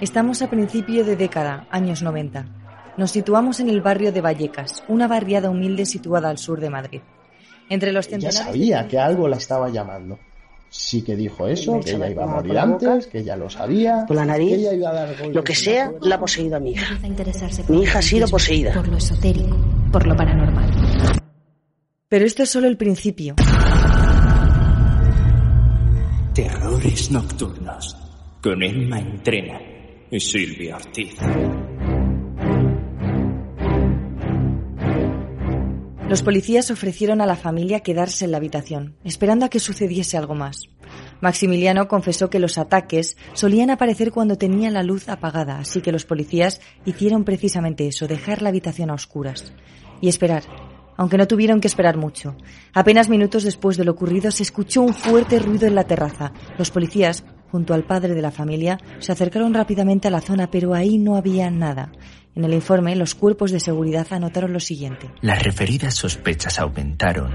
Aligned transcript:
Estamos 0.00 0.42
a 0.42 0.48
principio 0.48 1.04
de 1.04 1.16
década, 1.16 1.66
años 1.70 2.02
90. 2.02 2.46
Nos 2.96 3.10
situamos 3.10 3.58
en 3.58 3.68
el 3.68 3.80
barrio 3.80 4.12
de 4.12 4.20
Vallecas, 4.20 4.84
una 4.86 5.08
barriada 5.08 5.50
humilde 5.50 5.86
situada 5.86 6.30
al 6.30 6.38
sur 6.38 6.60
de 6.60 6.70
Madrid. 6.70 7.00
Entre 7.68 7.90
los 7.90 8.06
Ya 8.08 8.30
sabía 8.30 8.86
que 8.86 8.96
algo 8.96 9.26
la 9.26 9.38
estaba 9.38 9.68
llamando. 9.70 10.16
Sí 10.68 11.02
que 11.02 11.16
dijo 11.16 11.48
eso, 11.48 11.80
que 11.80 11.90
ella 11.90 12.10
iba 12.10 12.22
a 12.22 12.26
morir 12.28 12.56
antes, 12.58 13.08
que 13.08 13.18
ella 13.18 13.34
lo 13.34 13.50
sabía. 13.50 14.04
Por 14.06 14.14
la 14.14 14.24
nariz, 14.24 14.50
que 14.50 14.60
ella 14.60 14.74
iba 14.74 14.90
a 14.90 14.92
dar 14.92 15.08
golpes 15.08 15.34
lo 15.34 15.42
que 15.42 15.54
sea, 15.56 15.90
la 16.00 16.14
ha 16.14 16.20
poseído 16.20 16.56
a 16.56 16.60
mi 16.60 16.72
hija. 16.72 16.96
Mi 17.68 17.82
hija 17.82 17.98
ha 17.98 18.02
sido 18.02 18.28
poseída. 18.28 18.74
Por 18.74 18.86
lo 18.86 18.98
esotérico, 18.98 19.56
por 19.90 20.06
lo 20.06 20.14
paranormal. 20.14 20.70
Pero 22.08 22.24
esto 22.24 22.44
es 22.44 22.50
solo 22.50 22.68
el 22.68 22.76
principio. 22.76 23.34
Terrores 26.34 27.10
nocturnos. 27.10 27.96
Con 28.40 28.62
Emma 28.62 29.00
Entrena 29.00 29.58
y 30.10 30.20
Silvia 30.20 30.76
Ortiz. 30.76 31.14
Los 36.08 36.22
policías 36.22 36.70
ofrecieron 36.70 37.20
a 37.20 37.26
la 37.26 37.36
familia 37.36 37.80
quedarse 37.80 38.24
en 38.24 38.30
la 38.30 38.38
habitación, 38.38 38.96
esperando 39.04 39.44
a 39.44 39.50
que 39.50 39.60
sucediese 39.60 40.16
algo 40.16 40.34
más. 40.34 40.70
Maximiliano 41.20 41.86
confesó 41.86 42.30
que 42.30 42.38
los 42.38 42.56
ataques 42.56 43.18
solían 43.34 43.68
aparecer 43.68 44.10
cuando 44.10 44.38
tenía 44.38 44.70
la 44.70 44.82
luz 44.82 45.10
apagada, 45.10 45.58
así 45.58 45.82
que 45.82 45.92
los 45.92 46.06
policías 46.06 46.62
hicieron 46.86 47.24
precisamente 47.24 47.86
eso, 47.86 48.06
dejar 48.06 48.40
la 48.40 48.48
habitación 48.48 48.88
a 48.88 48.94
oscuras. 48.94 49.52
Y 50.00 50.08
esperar, 50.08 50.44
aunque 50.96 51.18
no 51.18 51.26
tuvieron 51.26 51.60
que 51.60 51.68
esperar 51.68 51.98
mucho. 51.98 52.36
Apenas 52.72 53.10
minutos 53.10 53.42
después 53.42 53.76
de 53.76 53.84
lo 53.84 53.92
ocurrido 53.92 54.30
se 54.30 54.44
escuchó 54.44 54.80
un 54.80 54.94
fuerte 54.94 55.38
ruido 55.38 55.66
en 55.66 55.74
la 55.74 55.84
terraza. 55.84 56.32
Los 56.56 56.70
policías, 56.70 57.24
junto 57.50 57.74
al 57.74 57.84
padre 57.84 58.14
de 58.14 58.22
la 58.22 58.30
familia, 58.30 58.78
se 58.98 59.12
acercaron 59.12 59.54
rápidamente 59.54 60.08
a 60.08 60.10
la 60.10 60.20
zona, 60.20 60.50
pero 60.50 60.74
ahí 60.74 60.98
no 60.98 61.16
había 61.16 61.50
nada. 61.50 61.92
En 62.34 62.44
el 62.44 62.54
informe, 62.54 62.94
los 62.94 63.14
cuerpos 63.14 63.50
de 63.50 63.60
seguridad 63.60 64.06
anotaron 64.10 64.52
lo 64.52 64.60
siguiente. 64.60 65.10
Las 65.20 65.42
referidas 65.42 65.94
sospechas 65.94 66.58
aumentaron 66.58 67.32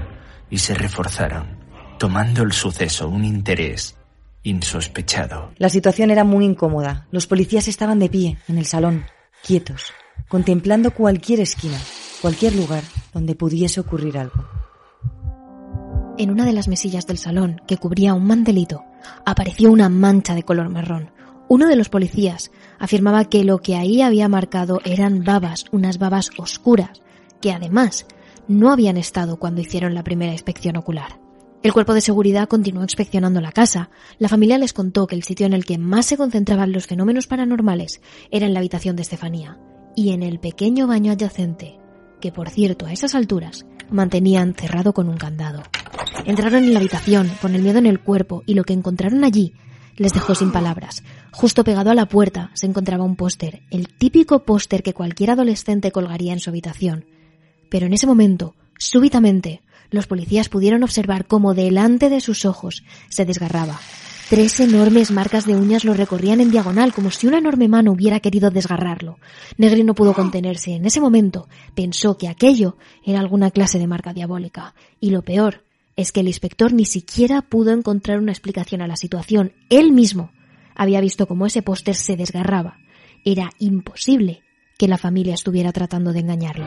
y 0.48 0.58
se 0.58 0.74
reforzaron, 0.74 1.58
tomando 1.98 2.42
el 2.42 2.52
suceso 2.52 3.08
un 3.08 3.24
interés 3.24 3.96
insospechado. 4.44 5.52
La 5.56 5.68
situación 5.68 6.10
era 6.10 6.22
muy 6.22 6.44
incómoda. 6.44 7.08
Los 7.10 7.26
policías 7.26 7.66
estaban 7.66 7.98
de 7.98 8.08
pie, 8.08 8.38
en 8.46 8.58
el 8.58 8.66
salón, 8.66 9.04
quietos, 9.42 9.92
contemplando 10.28 10.92
cualquier 10.92 11.40
esquina, 11.40 11.78
cualquier 12.20 12.54
lugar 12.54 12.82
donde 13.12 13.34
pudiese 13.34 13.80
ocurrir 13.80 14.18
algo. 14.18 14.53
En 16.16 16.30
una 16.30 16.44
de 16.44 16.52
las 16.52 16.68
mesillas 16.68 17.08
del 17.08 17.18
salón, 17.18 17.60
que 17.66 17.76
cubría 17.76 18.14
un 18.14 18.24
mantelito, 18.24 18.84
apareció 19.26 19.72
una 19.72 19.88
mancha 19.88 20.36
de 20.36 20.44
color 20.44 20.68
marrón. 20.68 21.10
Uno 21.48 21.66
de 21.66 21.74
los 21.74 21.88
policías 21.88 22.52
afirmaba 22.78 23.24
que 23.24 23.42
lo 23.42 23.58
que 23.58 23.74
ahí 23.74 24.00
había 24.00 24.28
marcado 24.28 24.80
eran 24.84 25.24
babas, 25.24 25.64
unas 25.72 25.98
babas 25.98 26.30
oscuras, 26.38 27.02
que 27.40 27.50
además 27.50 28.06
no 28.46 28.70
habían 28.70 28.96
estado 28.96 29.38
cuando 29.40 29.60
hicieron 29.60 29.92
la 29.92 30.04
primera 30.04 30.32
inspección 30.32 30.76
ocular. 30.76 31.18
El 31.64 31.72
cuerpo 31.72 31.94
de 31.94 32.00
seguridad 32.00 32.46
continuó 32.46 32.82
inspeccionando 32.82 33.40
la 33.40 33.50
casa. 33.50 33.90
La 34.18 34.28
familia 34.28 34.58
les 34.58 34.72
contó 34.72 35.08
que 35.08 35.16
el 35.16 35.24
sitio 35.24 35.46
en 35.46 35.52
el 35.52 35.64
que 35.64 35.78
más 35.78 36.06
se 36.06 36.16
concentraban 36.16 36.72
los 36.72 36.86
fenómenos 36.86 37.26
paranormales 37.26 38.00
era 38.30 38.46
en 38.46 38.54
la 38.54 38.60
habitación 38.60 38.94
de 38.94 39.02
Estefanía 39.02 39.58
y 39.96 40.12
en 40.12 40.22
el 40.22 40.38
pequeño 40.38 40.86
baño 40.86 41.10
adyacente, 41.10 41.80
que 42.20 42.30
por 42.30 42.50
cierto 42.50 42.86
a 42.86 42.92
esas 42.92 43.16
alturas 43.16 43.66
mantenían 43.90 44.54
cerrado 44.54 44.92
con 44.92 45.08
un 45.08 45.16
candado. 45.16 45.62
Entraron 46.24 46.64
en 46.64 46.72
la 46.72 46.80
habitación 46.80 47.30
con 47.40 47.54
el 47.54 47.62
miedo 47.62 47.78
en 47.78 47.86
el 47.86 48.00
cuerpo 48.00 48.42
y 48.46 48.54
lo 48.54 48.64
que 48.64 48.72
encontraron 48.72 49.24
allí 49.24 49.54
les 49.96 50.12
dejó 50.12 50.34
sin 50.34 50.52
palabras. 50.52 51.02
Justo 51.30 51.64
pegado 51.64 51.90
a 51.90 51.94
la 51.94 52.06
puerta 52.06 52.50
se 52.54 52.66
encontraba 52.66 53.04
un 53.04 53.16
póster, 53.16 53.62
el 53.70 53.88
típico 53.88 54.44
póster 54.44 54.82
que 54.82 54.94
cualquier 54.94 55.32
adolescente 55.32 55.92
colgaría 55.92 56.32
en 56.32 56.40
su 56.40 56.50
habitación. 56.50 57.04
Pero 57.70 57.86
en 57.86 57.92
ese 57.92 58.06
momento, 58.06 58.54
súbitamente, 58.78 59.62
los 59.90 60.06
policías 60.06 60.48
pudieron 60.48 60.82
observar 60.82 61.26
cómo 61.26 61.54
delante 61.54 62.08
de 62.08 62.20
sus 62.20 62.44
ojos 62.44 62.84
se 63.08 63.24
desgarraba. 63.24 63.78
Tres 64.30 64.58
enormes 64.60 65.10
marcas 65.10 65.44
de 65.44 65.54
uñas 65.54 65.84
lo 65.84 65.92
recorrían 65.92 66.40
en 66.40 66.50
diagonal, 66.50 66.94
como 66.94 67.10
si 67.10 67.26
una 67.26 67.38
enorme 67.38 67.68
mano 67.68 67.92
hubiera 67.92 68.20
querido 68.20 68.50
desgarrarlo. 68.50 69.18
Negri 69.58 69.84
no 69.84 69.94
pudo 69.94 70.14
contenerse. 70.14 70.72
En 70.72 70.86
ese 70.86 71.00
momento 71.00 71.46
pensó 71.74 72.16
que 72.16 72.28
aquello 72.28 72.78
era 73.04 73.20
alguna 73.20 73.50
clase 73.50 73.78
de 73.78 73.86
marca 73.86 74.14
diabólica. 74.14 74.74
Y 74.98 75.10
lo 75.10 75.22
peor 75.22 75.62
es 75.96 76.12
que 76.12 76.20
el 76.20 76.28
inspector 76.28 76.72
ni 76.72 76.84
siquiera 76.84 77.42
pudo 77.42 77.72
encontrar 77.72 78.18
una 78.18 78.32
explicación 78.32 78.82
a 78.82 78.86
la 78.86 78.96
situación. 78.96 79.52
Él 79.70 79.92
mismo 79.92 80.30
había 80.74 81.00
visto 81.00 81.26
cómo 81.26 81.46
ese 81.46 81.62
póster 81.62 81.94
se 81.94 82.16
desgarraba. 82.16 82.78
Era 83.24 83.50
imposible 83.58 84.42
que 84.76 84.88
la 84.88 84.98
familia 84.98 85.34
estuviera 85.34 85.72
tratando 85.72 86.12
de 86.12 86.20
engañarlo. 86.20 86.66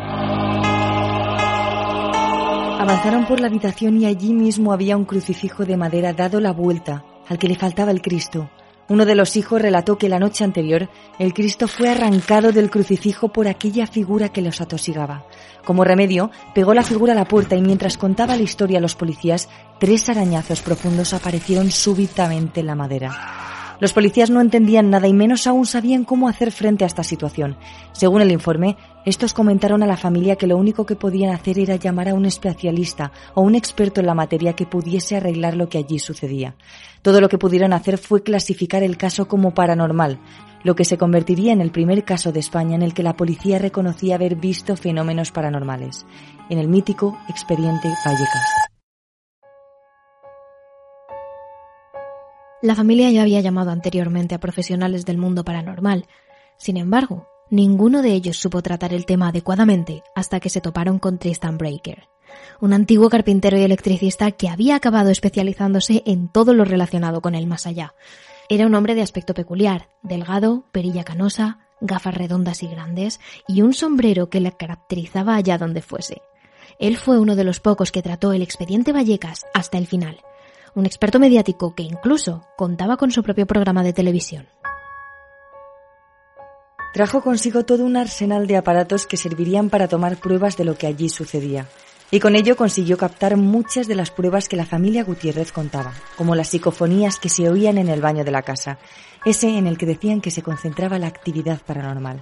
Avanzaron 2.80 3.26
por 3.26 3.40
la 3.40 3.48
habitación 3.48 3.98
y 4.02 4.06
allí 4.06 4.34
mismo 4.34 4.72
había 4.72 4.96
un 4.96 5.06
crucifijo 5.06 5.66
de 5.66 5.78
madera 5.78 6.14
dado 6.14 6.40
la 6.40 6.54
vuelta, 6.54 7.04
al 7.28 7.38
que 7.38 7.48
le 7.48 7.56
faltaba 7.56 7.92
el 7.92 8.02
Cristo. 8.02 8.50
Uno 8.90 9.06
de 9.06 9.16
los 9.16 9.36
hijos 9.36 9.62
relató 9.62 9.98
que 9.98 10.08
la 10.08 10.20
noche 10.20 10.44
anterior 10.44 10.90
el 11.20 11.34
Cristo 11.34 11.68
fue 11.68 11.90
arrancado 11.90 12.54
del 12.54 12.70
crucifijo 12.70 13.30
por 13.30 13.48
aquella 13.48 13.86
figura 13.86 14.30
que 14.30 14.42
los 14.42 14.62
atosigaba. 14.62 15.26
Como 15.66 15.84
remedio, 15.84 16.32
pegó 16.56 16.74
la 16.74 16.84
figura 16.84 17.12
a 17.12 17.16
la 17.16 17.28
puerta 17.28 17.56
y 17.56 17.62
mientras 17.62 17.98
contaba 17.98 18.38
la 18.38 18.44
historia 18.44 18.78
a 18.78 18.82
los 18.82 18.96
policías, 18.96 19.50
tres 19.80 20.08
arañazos 20.08 20.62
profundos 20.62 21.14
aparecieron 21.14 21.70
súbitamente 21.72 22.62
en 22.62 22.68
la 22.68 22.76
madera. 22.76 23.57
Los 23.80 23.94
policías 23.94 24.32
no 24.32 24.42
entendían 24.42 24.90
nada 24.90 25.08
y 25.08 25.14
menos 25.14 25.46
aún 25.46 25.68
sabían 25.68 26.04
cómo 26.04 26.28
hacer 26.28 26.52
frente 26.52 26.84
a 26.84 26.88
esta 26.88 27.04
situación. 27.04 27.58
Según 27.92 28.22
el 28.22 28.32
informe, 28.32 28.76
estos 29.06 29.34
comentaron 29.34 29.84
a 29.84 29.88
la 29.88 29.98
familia 29.98 30.36
que 30.36 30.48
lo 30.48 30.58
único 30.58 30.86
que 30.86 30.96
podían 30.96 31.34
hacer 31.34 31.60
era 31.60 31.76
llamar 31.76 32.10
a 32.10 32.16
un 32.16 32.26
especialista 32.26 33.12
o 33.36 33.42
un 33.42 33.54
experto 33.54 34.00
en 34.00 34.08
la 34.08 34.16
materia 34.16 34.54
que 34.54 34.66
pudiese 34.66 35.16
arreglar 35.16 35.56
lo 35.56 35.70
que 35.70 35.78
allí 35.78 36.00
sucedía. 36.00 36.56
Todo 37.04 37.22
lo 37.22 37.30
que 37.30 37.38
pudieron 37.38 37.72
hacer 37.72 38.00
fue 38.00 38.24
clasificar 38.24 38.82
el 38.82 38.98
caso 38.98 39.28
como 39.28 39.54
paranormal, 39.54 40.20
lo 40.64 40.76
que 40.76 40.84
se 40.84 40.98
convertiría 40.98 41.54
en 41.54 41.62
el 41.62 41.72
primer 41.72 42.04
caso 42.04 42.32
de 42.32 42.40
España 42.40 42.76
en 42.76 42.82
el 42.82 42.96
que 42.96 43.04
la 43.04 43.16
policía 43.16 43.60
reconocía 43.60 44.16
haber 44.16 44.36
visto 44.36 44.76
fenómenos 44.76 45.32
paranormales, 45.32 46.08
en 46.50 46.58
el 46.58 46.68
mítico 46.68 47.18
expediente 47.30 47.90
Vallecas. 48.04 48.77
La 52.62 52.74
familia 52.74 53.12
ya 53.12 53.22
había 53.22 53.40
llamado 53.40 53.70
anteriormente 53.70 54.34
a 54.34 54.40
profesionales 54.40 55.06
del 55.06 55.20
mundo 55.20 55.44
paranormal. 55.44 56.08
Sin 56.58 56.78
embargo, 56.78 57.28
ninguno 57.52 58.02
de 58.02 58.14
ellos 58.14 58.38
supo 58.38 58.64
tratar 58.64 58.94
el 58.94 59.06
tema 59.06 59.28
adecuadamente 59.28 60.02
hasta 60.16 60.40
que 60.40 60.50
se 60.50 60.60
toparon 60.60 60.98
con 60.98 61.20
Tristan 61.20 61.60
Breaker, 61.60 62.10
un 62.60 62.74
antiguo 62.74 63.12
carpintero 63.12 63.60
y 63.60 63.62
electricista 63.62 64.32
que 64.32 64.50
había 64.50 64.76
acabado 64.76 65.12
especializándose 65.12 66.02
en 66.08 66.30
todo 66.30 66.56
lo 66.56 66.66
relacionado 66.66 67.22
con 67.22 67.36
el 67.36 67.46
más 67.46 67.68
allá. 67.68 67.94
Era 68.50 68.66
un 68.66 68.74
hombre 68.74 68.96
de 68.96 69.04
aspecto 69.04 69.36
peculiar, 69.36 69.90
delgado, 70.02 70.66
perilla 70.72 71.04
canosa, 71.04 71.60
gafas 71.80 72.16
redondas 72.16 72.64
y 72.64 72.68
grandes 72.68 73.20
y 73.48 73.62
un 73.62 73.76
sombrero 73.76 74.32
que 74.32 74.40
le 74.40 74.52
caracterizaba 74.52 75.36
allá 75.36 75.60
donde 75.60 75.84
fuese. 75.84 76.24
Él 76.80 76.98
fue 76.98 77.20
uno 77.20 77.36
de 77.36 77.44
los 77.44 77.60
pocos 77.60 77.92
que 77.92 78.02
trató 78.02 78.34
el 78.34 78.42
expediente 78.42 78.94
Vallecas 78.94 79.46
hasta 79.54 79.78
el 79.78 79.86
final 79.86 80.18
un 80.78 80.86
experto 80.86 81.20
mediático 81.20 81.74
que 81.74 81.82
incluso 81.82 82.44
contaba 82.56 82.98
con 82.98 83.10
su 83.10 83.24
propio 83.24 83.48
programa 83.48 83.82
de 83.82 83.94
televisión. 83.94 84.48
Trajo 86.94 87.24
consigo 87.24 87.66
todo 87.66 87.84
un 87.84 87.98
arsenal 87.98 88.46
de 88.46 88.58
aparatos 88.58 89.08
que 89.08 89.18
servirían 89.18 89.72
para 89.72 89.88
tomar 89.88 90.18
pruebas 90.18 90.56
de 90.56 90.66
lo 90.66 90.78
que 90.78 90.86
allí 90.86 91.10
sucedía, 91.10 91.68
y 92.12 92.20
con 92.20 92.36
ello 92.36 92.56
consiguió 92.56 92.96
captar 92.96 93.38
muchas 93.38 93.88
de 93.88 93.96
las 93.96 94.12
pruebas 94.12 94.48
que 94.48 94.56
la 94.56 94.68
familia 94.68 95.04
Gutiérrez 95.04 95.52
contaba, 95.52 95.96
como 96.16 96.36
las 96.36 96.50
psicofonías 96.50 97.18
que 97.18 97.30
se 97.30 97.50
oían 97.50 97.80
en 97.80 97.90
el 97.90 98.02
baño 98.02 98.24
de 98.24 98.32
la 98.32 98.44
casa, 98.44 98.78
ese 99.26 99.58
en 99.58 99.66
el 99.66 99.80
que 99.80 99.88
decían 99.88 100.22
que 100.22 100.30
se 100.30 100.44
concentraba 100.44 101.00
la 101.00 101.08
actividad 101.08 101.60
paranormal. 101.66 102.22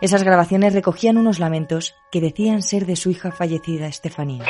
Esas 0.00 0.22
grabaciones 0.22 0.72
recogían 0.72 1.18
unos 1.18 1.38
lamentos 1.38 1.94
que 2.10 2.22
decían 2.22 2.62
ser 2.62 2.86
de 2.86 2.96
su 2.96 3.10
hija 3.10 3.30
fallecida, 3.30 3.88
Estefanía. 3.88 4.46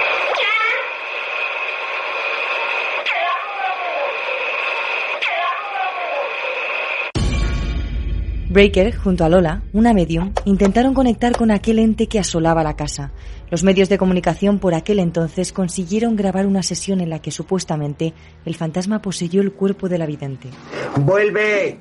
Breaker, 8.50 8.97
junto 8.97 9.25
a 9.25 9.29
Lola, 9.29 9.62
una 9.73 9.94
medium, 9.94 10.32
intentaron 10.44 10.93
conectar 10.93 11.37
con 11.37 11.52
aquel 11.52 11.79
ente 11.79 12.08
que 12.08 12.19
asolaba 12.19 12.64
la 12.64 12.75
casa. 12.75 13.12
Los 13.49 13.62
medios 13.62 13.88
de 13.88 13.97
comunicación 13.97 14.58
por 14.58 14.75
aquel 14.75 14.99
entonces 14.99 15.52
consiguieron 15.52 16.17
grabar 16.17 16.47
una 16.47 16.64
sesión 16.64 17.00
en 17.00 17.11
la 17.11 17.20
que 17.20 17.31
supuestamente 17.31 18.12
el 18.44 18.56
fantasma 18.56 19.00
poseyó 19.00 19.41
el 19.41 19.52
cuerpo 19.52 19.88
de 19.88 19.99
la 19.99 20.06
vidente. 20.06 20.49
¡Vuelve! 20.97 21.79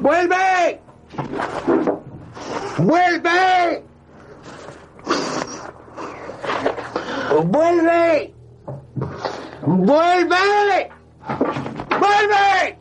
¡Vuelve! 0.00 0.80
¡Vuelve! 2.78 3.82
¡Vuelve! 7.42 8.34
¡Vuelve! 9.66 10.90
¡Vuelve! 11.98 12.78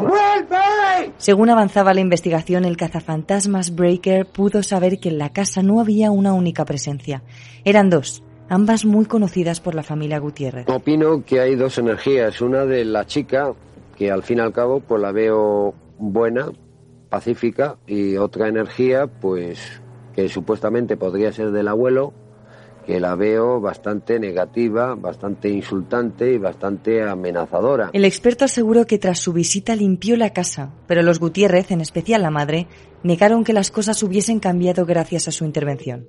¡Vuelve! 0.00 1.12
Según 1.18 1.50
avanzaba 1.50 1.94
la 1.94 2.00
investigación, 2.00 2.64
el 2.64 2.76
cazafantasmas 2.76 3.74
Breaker 3.74 4.26
pudo 4.26 4.62
saber 4.62 4.98
que 4.98 5.08
en 5.08 5.18
la 5.18 5.32
casa 5.32 5.62
no 5.62 5.80
había 5.80 6.10
una 6.10 6.32
única 6.32 6.64
presencia. 6.64 7.22
Eran 7.64 7.90
dos, 7.90 8.22
ambas 8.48 8.84
muy 8.84 9.06
conocidas 9.06 9.60
por 9.60 9.74
la 9.74 9.82
familia 9.82 10.18
Gutiérrez. 10.18 10.68
Opino 10.68 11.24
que 11.24 11.40
hay 11.40 11.54
dos 11.54 11.78
energías. 11.78 12.40
Una 12.40 12.64
de 12.64 12.84
la 12.84 13.06
chica, 13.06 13.52
que 13.96 14.10
al 14.10 14.22
fin 14.22 14.38
y 14.38 14.40
al 14.42 14.52
cabo 14.52 14.80
pues 14.80 15.00
la 15.00 15.12
veo 15.12 15.74
buena, 15.98 16.50
pacífica, 17.08 17.76
y 17.86 18.16
otra 18.16 18.48
energía, 18.48 19.06
pues 19.06 19.80
que 20.14 20.28
supuestamente 20.28 20.96
podría 20.96 21.32
ser 21.32 21.50
del 21.50 21.68
abuelo, 21.68 22.12
que 22.86 23.00
la 23.00 23.16
veo 23.16 23.60
bastante 23.60 24.18
negativa, 24.20 24.94
bastante 24.94 25.48
insultante 25.48 26.32
y 26.32 26.38
bastante 26.38 27.02
amenazadora. 27.02 27.90
El 27.92 28.04
experto 28.04 28.44
aseguró 28.44 28.86
que 28.86 28.98
tras 28.98 29.18
su 29.18 29.32
visita 29.32 29.74
limpió 29.74 30.16
la 30.16 30.32
casa, 30.32 30.72
pero 30.86 31.02
los 31.02 31.18
Gutiérrez, 31.18 31.70
en 31.72 31.80
especial 31.80 32.22
la 32.22 32.30
madre, 32.30 32.68
negaron 33.02 33.44
que 33.44 33.52
las 33.52 33.70
cosas 33.70 34.02
hubiesen 34.02 34.38
cambiado 34.38 34.86
gracias 34.86 35.28
a 35.28 35.32
su 35.32 35.44
intervención. 35.44 36.08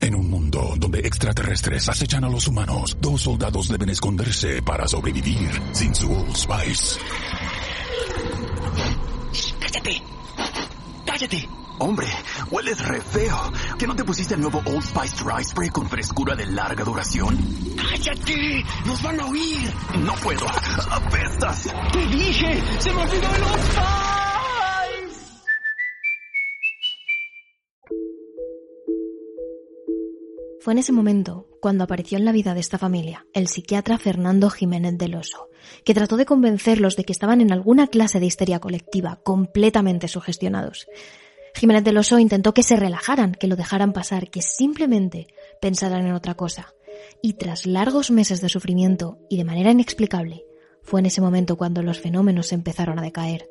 En 0.00 0.14
un 0.14 0.30
mundo 0.30 0.74
donde 0.78 1.00
extraterrestres 1.00 1.88
acechan 1.88 2.24
a 2.24 2.30
los 2.30 2.46
humanos, 2.46 2.96
dos 3.00 3.22
soldados 3.22 3.68
deben 3.68 3.88
esconderse 3.88 4.62
para 4.62 4.86
sobrevivir 4.86 5.50
sin 5.72 5.94
su 5.94 6.10
Old 6.12 6.36
Spice. 6.36 7.00
¡Cállate! 9.60 10.02
¡Cállate! 11.04 11.67
Hombre, 11.80 12.08
hueles 12.50 12.84
re 12.84 13.00
feo. 13.00 13.36
¿Que 13.78 13.86
no 13.86 13.94
te 13.94 14.04
pusiste 14.04 14.34
el 14.34 14.40
nuevo 14.40 14.60
Old 14.66 14.82
Spice 14.82 15.24
Dry 15.24 15.44
Spray 15.44 15.68
con 15.70 15.88
frescura 15.88 16.34
de 16.34 16.46
larga 16.46 16.82
duración? 16.82 17.38
¡Cállate! 17.76 18.64
¡Nos 18.84 19.00
van 19.02 19.20
a 19.20 19.26
oír! 19.26 19.70
No 20.00 20.14
puedo. 20.16 20.46
¡Apestas! 20.90 21.72
¡Te 21.92 22.06
dije! 22.06 22.62
¡Se 22.80 22.92
me 22.92 23.02
olvidó 23.02 23.34
el 23.34 23.42
Old 23.42 23.62
Spice! 23.62 23.88
Fue 30.60 30.72
en 30.72 30.78
ese 30.78 30.92
momento 30.92 31.46
cuando 31.60 31.84
apareció 31.84 32.18
en 32.18 32.24
la 32.24 32.32
vida 32.32 32.54
de 32.54 32.60
esta 32.60 32.78
familia 32.78 33.24
el 33.32 33.46
psiquiatra 33.46 33.98
Fernando 33.98 34.50
Jiménez 34.50 34.98
del 34.98 35.14
Oso, 35.14 35.48
que 35.84 35.94
trató 35.94 36.16
de 36.16 36.26
convencerlos 36.26 36.96
de 36.96 37.04
que 37.04 37.12
estaban 37.12 37.40
en 37.40 37.52
alguna 37.52 37.86
clase 37.86 38.18
de 38.18 38.26
histeria 38.26 38.58
colectiva, 38.58 39.20
completamente 39.22 40.08
sugestionados. 40.08 40.88
Jiménez 41.54 41.84
del 41.84 41.98
Oso 41.98 42.18
intentó 42.18 42.54
que 42.54 42.62
se 42.62 42.76
relajaran, 42.76 43.32
que 43.32 43.46
lo 43.46 43.56
dejaran 43.56 43.92
pasar, 43.92 44.30
que 44.30 44.42
simplemente 44.42 45.26
pensaran 45.60 46.06
en 46.06 46.12
otra 46.12 46.34
cosa. 46.34 46.74
Y 47.22 47.34
tras 47.34 47.66
largos 47.66 48.10
meses 48.10 48.40
de 48.40 48.48
sufrimiento 48.48 49.18
y 49.28 49.36
de 49.36 49.44
manera 49.44 49.70
inexplicable, 49.70 50.44
fue 50.82 51.00
en 51.00 51.06
ese 51.06 51.20
momento 51.20 51.56
cuando 51.56 51.82
los 51.82 52.00
fenómenos 52.00 52.52
empezaron 52.52 52.98
a 52.98 53.02
decaer. 53.02 53.48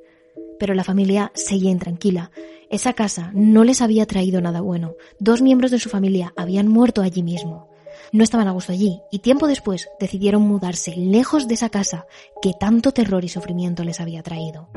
Pero 0.60 0.74
la 0.74 0.84
familia 0.84 1.32
seguía 1.36 1.72
intranquila. 1.72 2.32
Esa 2.70 2.94
casa 2.94 3.32
no 3.34 3.64
les 3.64 3.82
había 3.82 4.06
traído 4.08 4.42
nada 4.42 4.62
bueno. 4.62 4.96
Dos 5.20 5.42
miembros 5.42 5.72
de 5.72 5.80
su 5.80 5.90
familia 5.90 6.34
habían 6.36 6.68
muerto 6.68 7.02
allí 7.02 7.24
mismo. 7.24 7.70
No 8.12 8.24
estaban 8.24 8.48
a 8.48 8.52
gusto 8.52 8.72
allí 8.72 9.02
y 9.12 9.20
tiempo 9.20 9.48
después 9.48 9.90
decidieron 10.00 10.42
mudarse 10.44 10.96
lejos 10.96 11.48
de 11.48 11.56
esa 11.56 11.70
casa 11.70 12.06
que 12.42 12.54
tanto 12.60 12.92
terror 12.92 13.24
y 13.24 13.30
sufrimiento 13.30 13.84
les 13.84 14.00
había 14.00 14.24
traído. 14.24 14.70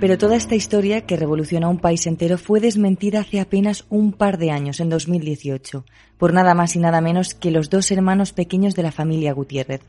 Pero 0.00 0.16
toda 0.16 0.34
esta 0.34 0.54
historia, 0.54 1.02
que 1.02 1.16
revolucionó 1.16 1.68
un 1.68 1.78
país 1.78 2.06
entero, 2.06 2.38
fue 2.38 2.58
desmentida 2.58 3.20
hace 3.20 3.38
apenas 3.38 3.84
un 3.90 4.12
par 4.12 4.38
de 4.38 4.50
años, 4.50 4.80
en 4.80 4.88
2018, 4.88 5.84
por 6.16 6.32
nada 6.32 6.54
más 6.54 6.74
y 6.74 6.78
nada 6.78 7.02
menos 7.02 7.34
que 7.34 7.50
los 7.50 7.68
dos 7.68 7.90
hermanos 7.90 8.32
pequeños 8.32 8.74
de 8.74 8.82
la 8.82 8.92
familia 8.92 9.34
Gutiérrez, 9.34 9.82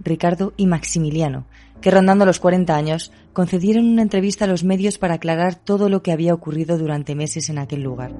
Ricardo 0.00 0.54
y 0.56 0.66
Maximiliano, 0.66 1.44
que 1.82 1.90
rondando 1.90 2.24
los 2.24 2.40
40 2.40 2.74
años, 2.74 3.12
concedieron 3.34 3.84
una 3.84 4.00
entrevista 4.00 4.46
a 4.46 4.48
los 4.48 4.64
medios 4.64 4.96
para 4.96 5.14
aclarar 5.14 5.56
todo 5.56 5.90
lo 5.90 6.02
que 6.02 6.12
había 6.12 6.32
ocurrido 6.32 6.78
durante 6.78 7.14
meses 7.14 7.50
en 7.50 7.58
aquel 7.58 7.82
lugar. 7.82 8.14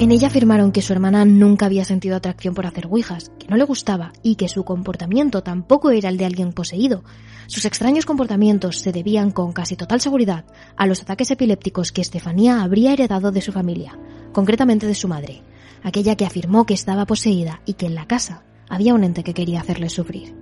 En 0.00 0.12
ella 0.12 0.28
afirmaron 0.28 0.72
que 0.72 0.80
su 0.80 0.94
hermana 0.94 1.26
nunca 1.26 1.66
había 1.66 1.84
sentido 1.84 2.16
atracción 2.16 2.54
por 2.54 2.64
hacer 2.64 2.86
ouijas, 2.86 3.30
que 3.38 3.48
no 3.48 3.58
le 3.58 3.64
gustaba 3.64 4.14
y 4.22 4.36
que 4.36 4.48
su 4.48 4.64
comportamiento 4.64 5.42
tampoco 5.42 5.90
era 5.90 6.08
el 6.08 6.16
de 6.16 6.24
alguien 6.24 6.54
poseído. 6.54 7.04
Sus 7.48 7.66
extraños 7.66 8.06
comportamientos 8.06 8.78
se 8.78 8.92
debían 8.92 9.30
con 9.30 9.52
casi 9.52 9.76
total 9.76 10.00
seguridad 10.00 10.46
a 10.78 10.86
los 10.86 11.02
ataques 11.02 11.30
epilépticos 11.32 11.92
que 11.92 12.00
Estefanía 12.00 12.62
habría 12.62 12.94
heredado 12.94 13.30
de 13.30 13.42
su 13.42 13.52
familia, 13.52 13.98
concretamente 14.32 14.86
de 14.86 14.94
su 14.94 15.06
madre, 15.06 15.42
aquella 15.82 16.16
que 16.16 16.24
afirmó 16.24 16.64
que 16.64 16.72
estaba 16.72 17.04
poseída 17.04 17.60
y 17.66 17.74
que 17.74 17.84
en 17.84 17.94
la 17.94 18.06
casa 18.06 18.42
había 18.70 18.94
un 18.94 19.04
ente 19.04 19.22
que 19.22 19.34
quería 19.34 19.60
hacerle 19.60 19.90
sufrir. 19.90 20.34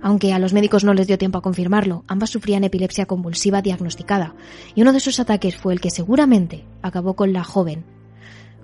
Aunque 0.00 0.32
a 0.32 0.38
los 0.38 0.54
médicos 0.54 0.84
no 0.84 0.94
les 0.94 1.06
dio 1.06 1.18
tiempo 1.18 1.36
a 1.36 1.42
confirmarlo, 1.42 2.02
ambas 2.08 2.30
sufrían 2.30 2.64
epilepsia 2.64 3.04
convulsiva 3.04 3.60
diagnosticada, 3.60 4.34
y 4.74 4.80
uno 4.80 4.94
de 4.94 5.00
sus 5.00 5.20
ataques 5.20 5.54
fue 5.54 5.74
el 5.74 5.82
que 5.82 5.90
seguramente 5.90 6.64
acabó 6.80 7.14
con 7.14 7.34
la 7.34 7.44
joven 7.44 7.84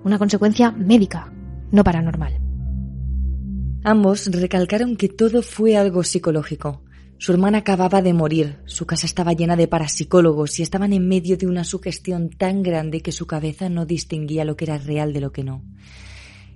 una 0.03 0.17
consecuencia 0.17 0.71
médica, 0.71 1.31
no 1.71 1.83
paranormal. 1.83 2.39
Ambos 3.83 4.27
recalcaron 4.27 4.97
que 4.97 5.07
todo 5.07 5.41
fue 5.41 5.77
algo 5.77 6.03
psicológico. 6.03 6.83
Su 7.17 7.31
hermana 7.33 7.59
acababa 7.59 8.01
de 8.01 8.13
morir, 8.13 8.59
su 8.65 8.85
casa 8.85 9.05
estaba 9.05 9.33
llena 9.33 9.55
de 9.55 9.67
parapsicólogos 9.67 10.59
y 10.59 10.63
estaban 10.63 10.93
en 10.93 11.07
medio 11.07 11.37
de 11.37 11.47
una 11.47 11.63
sugestión 11.63 12.29
tan 12.29 12.63
grande 12.63 13.01
que 13.01 13.11
su 13.11 13.27
cabeza 13.27 13.69
no 13.69 13.85
distinguía 13.85 14.45
lo 14.45 14.55
que 14.55 14.65
era 14.65 14.77
real 14.77 15.11
de 15.11 15.21
lo 15.21 15.31
que 15.31 15.43
no. 15.43 15.63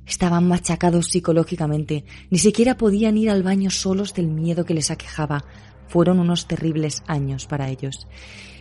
Estaban 0.05 0.47
machacados 0.47 1.07
psicológicamente, 1.07 2.05
ni 2.29 2.39
siquiera 2.39 2.77
podían 2.77 3.17
ir 3.17 3.29
al 3.29 3.43
baño 3.43 3.69
solos 3.69 4.13
del 4.13 4.27
miedo 4.27 4.65
que 4.65 4.73
les 4.73 4.91
aquejaba. 4.91 5.45
Fueron 5.87 6.19
unos 6.19 6.47
terribles 6.47 7.03
años 7.07 7.45
para 7.45 7.69
ellos. 7.69 8.07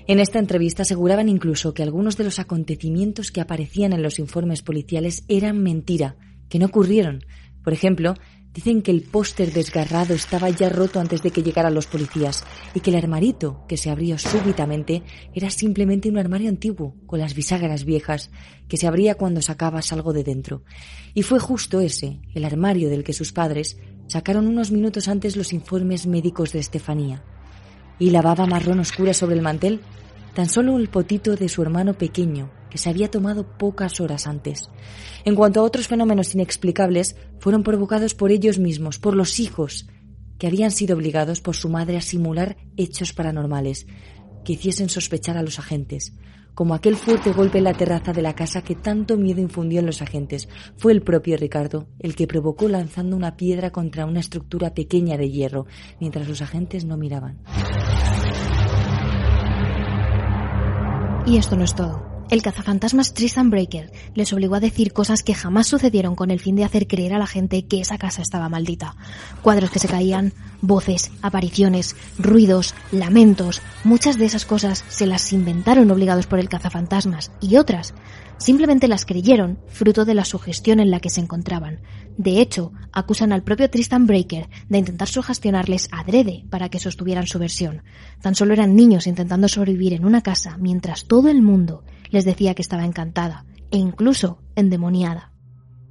En 0.09 0.19
esta 0.19 0.41
entrevista 0.41 0.83
aseguraban 0.83 1.29
incluso 1.29 1.75
que 1.75 1.83
algunos 1.83 2.17
de 2.17 2.25
los 2.25 2.41
acontecimientos 2.41 3.31
que 3.31 3.41
aparecían 3.41 3.93
en 3.93 4.03
los 4.03 4.19
informes 4.19 4.63
policiales 4.63 5.25
eran 5.29 5.63
mentira, 5.63 6.17
que 6.49 6.59
no 6.59 6.67
ocurrieron. 6.67 7.25
Por 7.63 7.73
ejemplo, 7.73 8.15
dicen 8.53 8.83
que 8.83 8.91
el 8.91 9.03
póster 9.03 9.53
desgarrado 9.53 10.15
estaba 10.15 10.51
ya 10.51 10.69
roto 10.69 10.99
antes 10.99 11.23
de 11.23 11.31
que 11.31 11.45
llegaran 11.45 11.75
los 11.75 11.87
policías 11.87 12.45
y 12.75 12.81
que 12.81 12.91
el 12.91 12.97
armarito 12.97 13.65
que 13.69 13.77
se 13.77 13.91
abrió 13.91 14.19
súbitamente 14.19 15.05
era 15.35 15.51
simplemente 15.51 16.11
un 16.11 16.19
armario 16.19 16.49
antiguo 16.49 16.97
con 17.07 17.21
las 17.21 17.35
bisagras 17.35 17.85
viejas 17.85 18.31
que 18.69 18.77
se 18.77 18.89
abría 18.89 19.15
cuando 19.15 19.41
sacabas 19.41 19.93
algo 19.93 20.13
de 20.13 20.25
dentro. 20.25 20.65
Y 21.15 21.23
fue 21.23 21.39
justo 21.39 21.81
ese, 21.81 22.21
el 22.35 22.45
armario 22.45 22.91
del 22.91 23.05
que 23.05 23.13
sus 23.13 23.33
padres 23.33 23.79
sacaron 24.09 24.49
unos 24.49 24.73
minutos 24.73 25.07
antes 25.07 25.37
los 25.37 25.53
informes 25.53 26.09
médicos 26.09 26.53
de 26.53 26.59
Estefanía 26.59 27.23
y 27.99 28.11
la 28.11 28.23
baba 28.23 28.47
marrón 28.47 28.81
oscura 28.81 29.15
sobre 29.15 29.37
el 29.37 29.43
mantel, 29.43 29.81
tan 30.35 30.49
solo 30.49 30.79
el 30.79 30.89
potito 30.89 31.37
de 31.37 31.49
su 31.49 31.63
hermano 31.63 31.95
pequeño, 31.95 32.51
que 32.71 32.79
se 32.79 32.89
había 32.89 33.11
tomado 33.11 33.59
pocas 33.59 34.01
horas 34.01 34.27
antes. 34.27 34.71
En 35.25 35.35
cuanto 35.35 35.61
a 35.61 35.63
otros 35.63 35.89
fenómenos 35.89 36.35
inexplicables, 36.35 37.17
fueron 37.39 37.63
provocados 37.63 38.15
por 38.15 38.31
ellos 38.31 38.59
mismos, 38.59 38.99
por 38.99 39.15
los 39.15 39.41
hijos, 39.41 39.87
que 40.39 40.47
habían 40.47 40.71
sido 40.71 40.97
obligados 40.97 41.41
por 41.41 41.55
su 41.55 41.69
madre 41.69 41.97
a 41.97 42.01
simular 42.01 42.57
hechos 42.77 43.13
paranormales, 43.13 43.87
que 44.45 44.55
hiciesen 44.55 44.89
sospechar 44.89 45.37
a 45.37 45.43
los 45.43 45.59
agentes, 45.59 46.15
como 46.55 46.75
aquel 46.75 46.97
fuerte 46.97 47.33
golpe 47.33 47.59
en 47.59 47.65
la 47.65 47.75
terraza 47.75 48.13
de 48.13 48.23
la 48.23 48.35
casa 48.35 48.63
que 48.63 48.75
tanto 48.75 49.17
miedo 49.17 49.41
infundió 49.41 49.81
en 49.81 49.87
los 49.87 50.03
agentes. 50.03 50.49
Fue 50.77 50.93
el 50.93 51.03
propio 51.03 51.37
Ricardo 51.37 51.87
el 51.99 52.15
que 52.15 52.27
provocó 52.27 52.69
lanzando 52.69 53.17
una 53.17 53.37
piedra 53.37 53.71
contra 53.71 54.07
una 54.07 54.21
estructura 54.21 54.75
pequeña 54.75 55.17
de 55.17 55.31
hierro, 55.31 55.67
mientras 56.01 56.29
los 56.29 56.43
agentes 56.43 56.85
no 56.85 56.97
miraban. 56.97 57.39
Y 61.25 61.37
esto 61.37 61.57
no 61.57 61.65
es 61.65 61.75
todo. 61.75 62.12
El 62.31 62.43
cazafantasmas 62.43 63.13
Tristan 63.13 63.51
Breaker 63.51 63.93
les 64.15 64.33
obligó 64.33 64.55
a 64.55 64.61
decir 64.61 64.93
cosas 64.93 65.23
que 65.23 65.35
jamás 65.35 65.67
sucedieron 65.67 66.15
con 66.15 66.31
el 66.31 66.41
fin 66.41 66.57
de 66.57 66.65
hacer 66.65 66.87
creer 66.87 67.13
a 67.13 67.19
la 67.19 67.27
gente 67.27 67.67
que 67.67 67.81
esa 67.81 67.99
casa 67.99 68.23
estaba 68.23 68.49
maldita. 68.49 68.97
Cuadros 69.43 69.71
que 69.71 69.79
se 69.79 69.89
caían, 69.89 70.33
voces, 70.63 71.11
apariciones, 71.21 71.95
ruidos, 72.19 72.75
lamentos, 72.91 73.61
muchas 73.85 74.17
de 74.19 74.25
esas 74.25 74.47
cosas 74.47 74.85
se 74.89 75.07
las 75.07 75.33
inventaron 75.33 75.91
obligados 75.91 76.27
por 76.27 76.39
el 76.39 76.49
cazafantasmas 76.49 77.33
y 77.41 77.57
otras 77.57 77.95
simplemente 78.39 78.89
las 78.89 79.05
creyeron 79.05 79.59
fruto 79.69 80.05
de 80.05 80.15
la 80.15 80.25
sugestión 80.25 80.81
en 80.81 80.91
la 80.91 81.01
que 81.01 81.11
se 81.11 81.21
encontraban. 81.21 81.81
De 82.17 82.41
hecho, 82.41 82.73
acusan 82.93 83.33
al 83.33 83.43
propio 83.43 83.71
Tristan 83.71 84.07
Breaker 84.07 84.49
de 84.69 84.79
intentar 84.79 85.09
sugestionarles 85.09 85.89
adrede 85.91 86.45
para 86.51 86.69
que 86.69 86.79
sostuvieran 86.79 87.27
su 87.27 87.39
versión. 87.39 87.83
Tan 88.21 88.35
solo 88.35 88.53
eran 88.53 88.77
niños 88.77 89.07
intentando 89.07 89.49
sobrevivir 89.49 89.93
en 89.95 90.05
una 90.05 90.23
casa 90.23 90.57
mientras 90.59 91.07
todo 91.07 91.29
el 91.29 91.43
mundo 91.43 91.85
les 92.11 92.25
decía 92.25 92.55
que 92.55 92.63
estaba 92.63 92.85
encantada 92.85 93.45
e 93.71 93.79
incluso 93.79 94.39
endemoniada. 94.55 95.33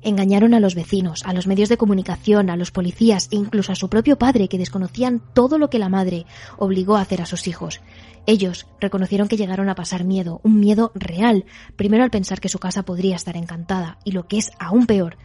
Engañaron 0.04 0.56
a 0.56 0.60
los 0.60 0.74
vecinos, 0.74 1.22
a 1.26 1.34
los 1.34 1.46
medios 1.46 1.70
de 1.70 1.78
comunicación, 1.78 2.50
a 2.50 2.56
los 2.56 2.72
policías 2.72 3.28
e 3.32 3.36
incluso 3.36 3.72
a 3.72 3.76
su 3.76 3.88
propio 3.88 4.18
padre 4.18 4.48
que 4.48 4.58
desconocían 4.58 5.22
todo 5.34 5.60
lo 5.60 5.70
que 5.70 5.78
la 5.78 5.90
madre 5.90 6.26
obligó 6.58 6.98
a 6.98 7.02
hacer 7.02 7.22
a 7.22 7.28
sus 7.28 7.48
hijos. 7.48 7.82
Ellos 8.26 8.66
reconocieron 8.80 9.28
que 9.28 9.38
llegaron 9.38 9.70
a 9.70 9.76
pasar 9.76 10.04
miedo, 10.04 10.42
un 10.44 10.60
miedo 10.60 10.92
real, 10.96 11.46
primero 11.76 12.04
al 12.04 12.10
pensar 12.10 12.40
que 12.40 12.50
su 12.50 12.58
casa 12.58 12.84
podría 12.84 13.16
estar 13.16 13.38
encantada 13.38 14.00
y 14.04 14.12
lo 14.12 14.28
que 14.28 14.38
es 14.38 14.52
aún 14.60 14.88
peor, 14.88 15.18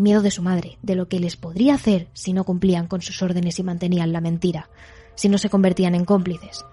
miedo 0.00 0.22
de 0.22 0.30
su 0.30 0.42
madre, 0.42 0.78
de 0.82 0.94
lo 0.94 1.08
que 1.08 1.20
les 1.20 1.36
podría 1.36 1.74
hacer 1.74 2.08
si 2.12 2.32
no 2.32 2.44
cumplían 2.44 2.86
con 2.86 3.02
sus 3.02 3.22
órdenes 3.22 3.58
y 3.58 3.62
mantenían 3.62 4.12
la 4.12 4.20
mentira, 4.20 4.70
si 5.14 5.28
no 5.28 5.38
se 5.38 5.50
convertían 5.50 5.94
en 5.94 6.04
cómplices. 6.04 6.64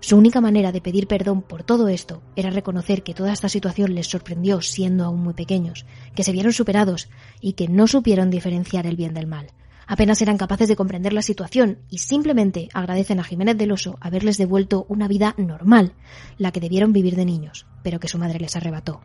Su 0.00 0.18
única 0.18 0.42
manera 0.42 0.70
de 0.70 0.82
pedir 0.82 1.06
perdón 1.06 1.40
por 1.40 1.62
todo 1.62 1.88
esto 1.88 2.22
era 2.36 2.50
reconocer 2.50 3.02
que 3.02 3.14
toda 3.14 3.32
esta 3.32 3.48
situación 3.48 3.94
les 3.94 4.06
sorprendió 4.06 4.60
siendo 4.60 5.04
aún 5.04 5.22
muy 5.22 5.32
pequeños, 5.32 5.86
que 6.14 6.24
se 6.24 6.32
vieron 6.32 6.52
superados 6.52 7.08
y 7.40 7.54
que 7.54 7.68
no 7.68 7.86
supieron 7.86 8.30
diferenciar 8.30 8.86
el 8.86 8.96
bien 8.96 9.14
del 9.14 9.26
mal. 9.26 9.46
Apenas 9.86 10.20
eran 10.20 10.36
capaces 10.36 10.68
de 10.68 10.76
comprender 10.76 11.14
la 11.14 11.22
situación 11.22 11.78
y 11.88 11.98
simplemente 11.98 12.68
agradecen 12.74 13.20
a 13.20 13.24
Jiménez 13.24 13.56
del 13.56 13.72
Oso 13.72 13.96
haberles 14.00 14.36
devuelto 14.36 14.84
una 14.88 15.08
vida 15.08 15.34
normal, 15.38 15.94
la 16.36 16.52
que 16.52 16.60
debieron 16.60 16.92
vivir 16.92 17.16
de 17.16 17.24
niños, 17.24 17.66
pero 17.82 17.98
que 18.00 18.08
su 18.08 18.18
madre 18.18 18.40
les 18.40 18.56
arrebató. 18.56 19.00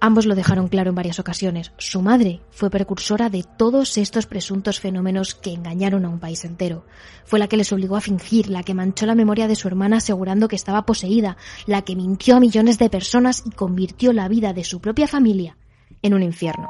Ambos 0.00 0.26
lo 0.26 0.34
dejaron 0.34 0.68
claro 0.68 0.90
en 0.90 0.94
varias 0.94 1.18
ocasiones. 1.18 1.72
Su 1.78 2.02
madre 2.02 2.40
fue 2.50 2.70
precursora 2.70 3.30
de 3.30 3.44
todos 3.56 3.96
estos 3.96 4.26
presuntos 4.26 4.78
fenómenos 4.78 5.34
que 5.34 5.52
engañaron 5.52 6.04
a 6.04 6.10
un 6.10 6.20
país 6.20 6.44
entero. 6.44 6.84
Fue 7.24 7.38
la 7.38 7.48
que 7.48 7.56
les 7.56 7.72
obligó 7.72 7.96
a 7.96 8.02
fingir, 8.02 8.50
la 8.50 8.62
que 8.62 8.74
manchó 8.74 9.06
la 9.06 9.14
memoria 9.14 9.48
de 9.48 9.56
su 9.56 9.68
hermana 9.68 9.96
asegurando 9.96 10.48
que 10.48 10.56
estaba 10.56 10.84
poseída, 10.84 11.38
la 11.66 11.82
que 11.82 11.96
mintió 11.96 12.36
a 12.36 12.40
millones 12.40 12.78
de 12.78 12.90
personas 12.90 13.42
y 13.46 13.50
convirtió 13.50 14.12
la 14.12 14.28
vida 14.28 14.52
de 14.52 14.64
su 14.64 14.80
propia 14.80 15.08
familia 15.08 15.56
en 16.02 16.12
un 16.12 16.22
infierno. 16.22 16.68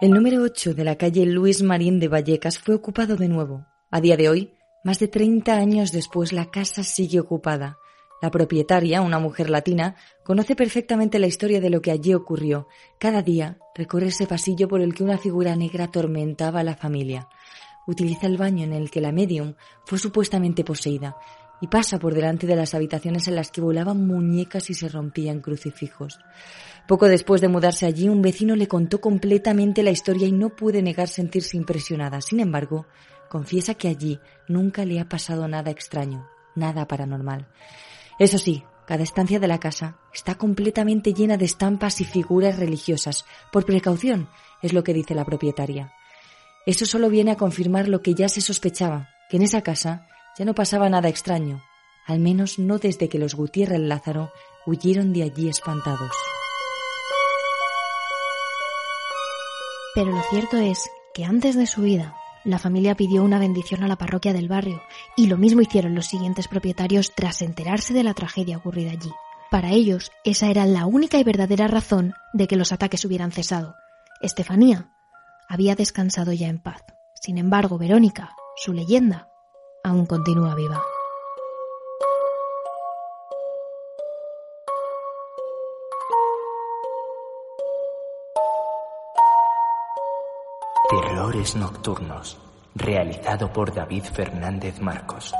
El 0.00 0.10
número 0.10 0.42
8 0.42 0.74
de 0.74 0.84
la 0.84 0.96
calle 0.96 1.24
Luis 1.24 1.62
Marín 1.62 1.98
de 1.98 2.08
Vallecas 2.08 2.58
fue 2.58 2.74
ocupado 2.74 3.16
de 3.16 3.28
nuevo. 3.28 3.66
A 3.90 4.02
día 4.02 4.18
de 4.18 4.28
hoy, 4.28 4.55
más 4.86 5.00
de 5.00 5.08
30 5.08 5.52
años 5.52 5.90
después, 5.90 6.32
la 6.32 6.48
casa 6.48 6.84
sigue 6.84 7.18
ocupada. 7.18 7.80
La 8.22 8.30
propietaria, 8.30 9.02
una 9.02 9.18
mujer 9.18 9.50
latina, 9.50 9.96
conoce 10.22 10.54
perfectamente 10.54 11.18
la 11.18 11.26
historia 11.26 11.60
de 11.60 11.70
lo 11.70 11.82
que 11.82 11.90
allí 11.90 12.14
ocurrió. 12.14 12.68
Cada 13.00 13.20
día 13.20 13.58
recorre 13.74 14.06
ese 14.06 14.28
pasillo 14.28 14.68
por 14.68 14.80
el 14.80 14.94
que 14.94 15.02
una 15.02 15.18
figura 15.18 15.56
negra 15.56 15.86
atormentaba 15.86 16.60
a 16.60 16.62
la 16.62 16.76
familia. 16.76 17.28
Utiliza 17.88 18.28
el 18.28 18.36
baño 18.36 18.62
en 18.62 18.74
el 18.74 18.88
que 18.92 19.00
la 19.00 19.10
medium 19.10 19.54
fue 19.86 19.98
supuestamente 19.98 20.62
poseída 20.62 21.16
y 21.60 21.66
pasa 21.66 21.98
por 21.98 22.14
delante 22.14 22.46
de 22.46 22.54
las 22.54 22.72
habitaciones 22.72 23.26
en 23.26 23.34
las 23.34 23.50
que 23.50 23.62
volaban 23.62 24.06
muñecas 24.06 24.70
y 24.70 24.74
se 24.74 24.88
rompían 24.88 25.40
crucifijos. 25.40 26.20
Poco 26.86 27.08
después 27.08 27.40
de 27.40 27.48
mudarse 27.48 27.86
allí, 27.86 28.08
un 28.08 28.22
vecino 28.22 28.54
le 28.54 28.68
contó 28.68 29.00
completamente 29.00 29.82
la 29.82 29.90
historia 29.90 30.28
y 30.28 30.32
no 30.32 30.50
pude 30.50 30.80
negar 30.80 31.08
sentirse 31.08 31.56
impresionada. 31.56 32.20
Sin 32.20 32.38
embargo, 32.38 32.86
Confiesa 33.28 33.74
que 33.74 33.88
allí 33.88 34.20
nunca 34.48 34.84
le 34.84 35.00
ha 35.00 35.08
pasado 35.08 35.48
nada 35.48 35.70
extraño, 35.70 36.28
nada 36.54 36.86
paranormal. 36.86 37.46
Eso 38.18 38.38
sí, 38.38 38.64
cada 38.86 39.02
estancia 39.02 39.40
de 39.40 39.48
la 39.48 39.58
casa 39.58 39.98
está 40.14 40.36
completamente 40.36 41.12
llena 41.12 41.36
de 41.36 41.44
estampas 41.44 42.00
y 42.00 42.04
figuras 42.04 42.58
religiosas. 42.58 43.24
Por 43.52 43.66
precaución, 43.66 44.28
es 44.62 44.72
lo 44.72 44.84
que 44.84 44.94
dice 44.94 45.14
la 45.14 45.24
propietaria. 45.24 45.92
Eso 46.66 46.86
solo 46.86 47.10
viene 47.10 47.32
a 47.32 47.36
confirmar 47.36 47.88
lo 47.88 48.02
que 48.02 48.14
ya 48.14 48.28
se 48.28 48.40
sospechaba, 48.40 49.08
que 49.28 49.36
en 49.36 49.42
esa 49.42 49.62
casa 49.62 50.06
ya 50.38 50.44
no 50.44 50.54
pasaba 50.54 50.88
nada 50.88 51.08
extraño, 51.08 51.62
al 52.06 52.20
menos 52.20 52.58
no 52.58 52.78
desde 52.78 53.08
que 53.08 53.18
los 53.18 53.34
Gutiérrez 53.34 53.80
Lázaro 53.80 54.30
huyeron 54.66 55.12
de 55.12 55.24
allí 55.24 55.48
espantados. 55.48 56.12
Pero 59.94 60.12
lo 60.12 60.22
cierto 60.30 60.58
es 60.58 60.90
que 61.14 61.24
antes 61.24 61.56
de 61.56 61.66
su 61.66 61.82
vida, 61.82 62.14
la 62.46 62.58
familia 62.60 62.94
pidió 62.94 63.24
una 63.24 63.40
bendición 63.40 63.82
a 63.82 63.88
la 63.88 63.96
parroquia 63.96 64.32
del 64.32 64.48
barrio, 64.48 64.80
y 65.16 65.26
lo 65.26 65.36
mismo 65.36 65.60
hicieron 65.60 65.94
los 65.94 66.06
siguientes 66.06 66.46
propietarios 66.46 67.12
tras 67.14 67.42
enterarse 67.42 67.92
de 67.92 68.04
la 68.04 68.14
tragedia 68.14 68.56
ocurrida 68.56 68.92
allí. 68.92 69.10
Para 69.50 69.72
ellos, 69.72 70.12
esa 70.24 70.48
era 70.48 70.64
la 70.64 70.86
única 70.86 71.18
y 71.18 71.24
verdadera 71.24 71.66
razón 71.66 72.14
de 72.32 72.46
que 72.46 72.56
los 72.56 72.72
ataques 72.72 73.04
hubieran 73.04 73.32
cesado. 73.32 73.74
Estefanía 74.20 74.92
había 75.48 75.74
descansado 75.74 76.32
ya 76.32 76.48
en 76.48 76.60
paz. 76.60 76.82
Sin 77.14 77.36
embargo, 77.38 77.78
Verónica, 77.78 78.34
su 78.56 78.72
leyenda, 78.72 79.28
aún 79.82 80.06
continúa 80.06 80.54
viva. 80.54 80.82
Terrores 91.00 91.54
Nocturnos, 91.56 92.38
realizado 92.74 93.52
por 93.52 93.74
David 93.74 94.04
Fernández 94.04 94.80
Marcos. 94.80 95.30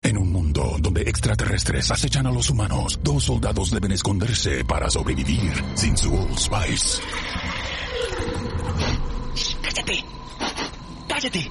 En 0.00 0.16
un 0.16 0.32
mundo 0.32 0.76
donde 0.80 1.02
extraterrestres 1.02 1.90
acechan 1.90 2.26
a 2.26 2.32
los 2.32 2.48
humanos, 2.48 2.98
dos 3.02 3.24
soldados 3.24 3.70
deben 3.70 3.92
esconderse 3.92 4.64
para 4.64 4.88
sobrevivir 4.88 5.52
sin 5.74 5.98
su 5.98 6.14
Old 6.14 6.38
Spice. 6.38 7.02
¡Cállate! 9.62 10.04
¡Cállate! 11.08 11.50